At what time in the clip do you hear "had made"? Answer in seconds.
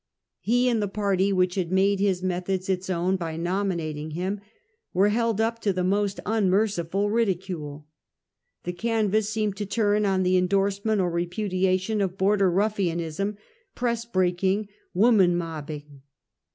1.53-1.99